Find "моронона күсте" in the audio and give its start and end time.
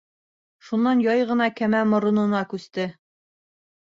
1.89-2.87